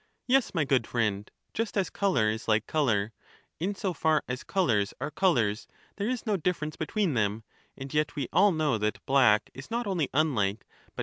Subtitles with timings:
[0.25, 3.11] Yes, my good friend, just as colour is like colour;—
[3.53, 7.43] sources: in in so far as colours are colours, there is no difference between themselves
[7.45, 10.99] them; and yet we all know that black is not only unlike, but aiuince.